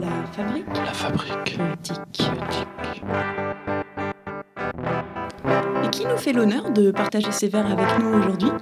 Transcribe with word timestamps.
La 0.00 0.08
fabrique. 0.32 0.66
La 0.74 0.92
fabrique. 0.92 1.58
Et 5.84 5.88
qui 5.90 6.06
nous 6.06 6.16
fait 6.16 6.32
l'honneur 6.32 6.70
de 6.70 6.90
partager 6.90 7.30
ses 7.30 7.48
verres 7.48 7.70
avec 7.70 7.98
nous 7.98 8.18
aujourd'hui? 8.18 8.52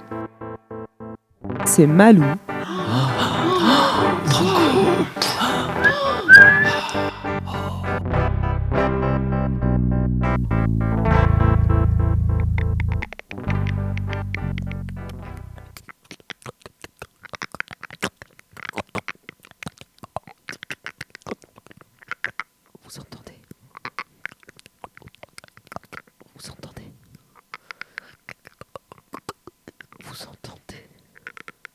C'est 1.63 1.87
Malou. 1.87 2.25
Vous 6.25 6.30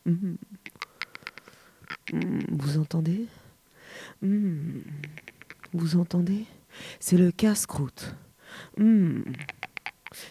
Mhm. 0.06 0.36
Mhm, 2.12 2.40
Vous 2.52 2.78
entendez? 2.78 3.26
Mhm. 4.22 4.82
Vous 5.72 5.96
entendez? 5.96 6.44
C'est 7.00 7.16
le 7.18 7.30
casse-croûte. 7.30 8.14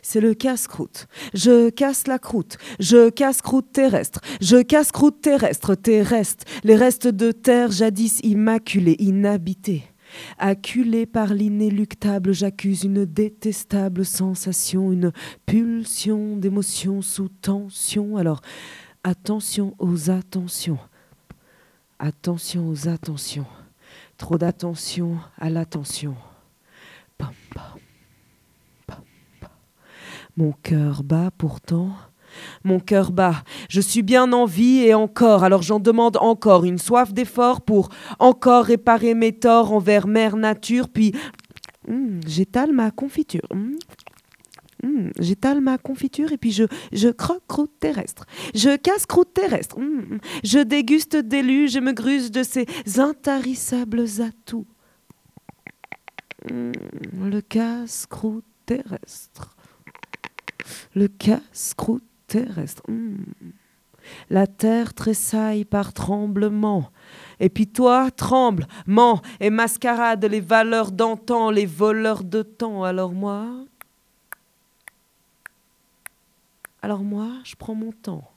C'est 0.02 0.21
le 0.21 0.33
casse-croûte. 0.33 1.07
Je 1.33 1.69
casse 1.69 2.07
la 2.07 2.17
croûte. 2.17 2.57
Je 2.80 3.09
casse-croûte 3.09 3.71
terrestre. 3.71 4.21
Je 4.41 4.61
casse-croûte 4.61 5.21
terrestre. 5.21 5.75
Tes 5.75 6.02
restes. 6.02 6.45
Les 6.63 6.75
restes 6.75 7.07
de 7.07 7.31
terre 7.31 7.71
jadis 7.71 8.19
immaculés, 8.23 8.95
inhabités. 8.99 9.83
Acculé 10.38 11.05
par 11.05 11.33
l'inéluctable, 11.33 12.31
j'accuse 12.31 12.83
une 12.83 13.05
détestable 13.05 14.05
sensation, 14.05 14.91
une 14.91 15.11
pulsion 15.45 16.38
d'émotion 16.38 17.02
sous 17.02 17.28
tension. 17.28 18.16
Alors, 18.16 18.41
attention 19.06 19.75
aux 19.78 20.09
attentions. 20.09 20.80
Attention 22.00 22.67
aux 22.67 22.88
attentions. 22.88 23.45
Trop 24.17 24.38
d'attention 24.38 25.17
à 25.38 25.50
l'attention. 25.50 26.16
Mon 30.36 30.53
cœur 30.64 31.03
bat 31.03 31.30
pourtant. 31.38 31.89
Mon 32.64 32.80
cœur 32.80 33.12
bat. 33.12 33.44
Je 33.70 33.80
suis 33.80 34.02
bien 34.02 34.34
en 34.34 34.45
vie 34.45 34.80
et 34.80 34.94
encore, 34.95 35.44
alors 35.44 35.62
j'en 35.62 35.80
demande 35.80 36.17
encore 36.17 36.66
une 36.66 36.80
soif 36.80 37.14
d'effort 37.14 37.62
pour 37.62 37.90
encore 38.19 38.66
réparer 38.66 39.14
mes 39.14 39.34
torts 39.38 39.72
envers 39.72 40.08
mère 40.08 40.36
nature, 40.36 40.90
puis 40.90 41.14
Hum, 41.88 42.19
j'étale 42.25 42.72
ma 42.72 42.90
confiture. 42.90 43.47
Hum. 43.52 43.78
Hum, 44.86 45.11
j'étale 45.19 45.61
ma 45.61 45.78
confiture 45.80 46.31
et 46.31 46.38
puis 46.38 46.52
je, 46.52 46.66
je 46.94 47.09
croque 47.09 47.47
croûte 47.47 47.72
terrestre. 47.80 48.25
Je 48.53 48.75
casse 48.75 49.08
croûte 49.08 49.33
terrestre. 49.33 49.78
Hum, 49.78 50.19
je 50.44 50.59
déguste 50.59 51.16
déluge 51.16 51.75
et 51.75 51.81
me 51.81 51.91
gruse 51.91 52.30
de 52.30 52.44
ces 52.44 52.67
intarissables 53.00 54.06
atouts. 54.19 54.67
Hum, 56.52 56.72
le 57.23 57.41
casse-croûte 57.41 58.45
terrestre. 58.66 59.56
Le 60.94 61.08
casse-croûte 61.08 62.03
terrestre. 62.28 62.83
Hum. 62.88 63.25
La 64.30 64.45
terre 64.45 64.94
tressaille 64.94 65.66
par 65.66 65.94
tremblement. 65.94 66.91
Et 67.39 67.50
puis 67.50 67.66
toi, 67.66 68.11
tremble, 68.11 68.67
ment 68.86 69.22
et 69.39 69.50
mascarade 69.50 70.23
les 70.25 70.41
valeurs 70.41 70.91
d'antan, 70.91 71.50
les 71.50 71.66
voleurs 71.66 72.23
de 72.23 72.44
temps. 72.44 72.83
Alors 72.83 73.13
moi. 73.13 73.66
Alors 76.85 77.03
moi, 77.03 77.31
je 77.44 77.56
prends 77.56 77.73
mon 77.73 77.91
temps. 77.91 78.29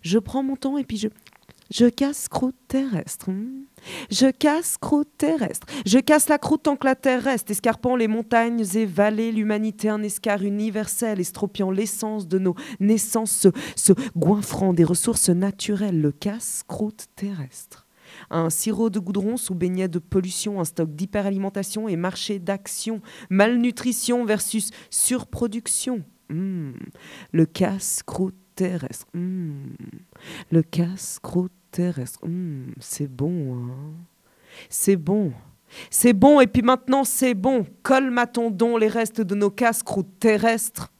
Je 0.00 0.18
prends 0.18 0.42
mon 0.42 0.56
temps 0.56 0.78
et 0.78 0.84
puis 0.84 0.96
je. 0.96 1.88
Casse 1.88 2.26
croûte 2.26 2.56
terrestre. 2.68 3.30
hmm. 3.30 3.64
Je 4.10 4.30
casse 4.30 4.78
croûte 4.78 5.10
terrestre. 5.18 5.66
Je 5.84 5.98
casse 5.98 6.30
la 6.30 6.38
croûte 6.38 6.62
tant 6.62 6.76
que 6.76 6.86
la 6.86 6.94
terre 6.94 7.22
reste, 7.22 7.50
escarpant 7.50 7.96
les 7.96 8.08
montagnes 8.08 8.64
et 8.74 8.86
vallées, 8.86 9.30
l'humanité 9.30 9.90
un 9.90 10.02
escar 10.02 10.42
universel, 10.42 11.20
estropiant 11.20 11.70
l'essence 11.70 12.26
de 12.26 12.38
nos 12.38 12.54
naissances, 12.80 13.46
se, 13.76 13.92
goinfrant 14.16 14.72
des 14.72 14.84
ressources 14.84 15.28
naturelles, 15.28 16.00
le 16.00 16.12
casse 16.12 16.62
croûte 16.66 17.08
terrestre. 17.14 17.86
Un 18.30 18.48
sirop 18.48 18.88
de 18.88 19.00
goudron 19.00 19.36
sous 19.36 19.54
beignet 19.54 19.88
de 19.88 19.98
pollution, 19.98 20.60
un 20.60 20.64
stock 20.64 20.96
d'hyperalimentation 20.96 21.88
et 21.90 21.96
marché 21.96 22.38
d'action, 22.38 23.02
malnutrition 23.28 24.24
versus 24.24 24.70
surproduction. 24.88 26.02
Hmm. 26.30 26.72
Le 27.32 27.46
casse-croûte 27.46 28.34
terrestre. 28.54 29.06
Hmm. 29.14 29.74
Le 30.50 30.62
casse-croûte 30.62 31.52
terrestre. 31.70 32.20
Hmm, 32.26 32.72
c'est 32.80 33.08
bon, 33.08 33.56
hein. 33.56 33.92
C'est 34.68 34.96
bon. 34.96 35.32
C'est 35.90 36.12
bon, 36.12 36.40
et 36.40 36.46
puis 36.46 36.62
maintenant 36.62 37.04
c'est 37.04 37.34
bon. 37.34 37.64
Colme 37.82 38.18
à 38.18 38.26
ton 38.26 38.50
don 38.50 38.76
les 38.76 38.88
restes 38.88 39.20
de 39.20 39.34
nos 39.34 39.50
casse-croûtes 39.50 40.18
terrestres. 40.18 40.90